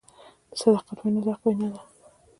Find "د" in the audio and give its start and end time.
0.51-0.53, 1.25-1.27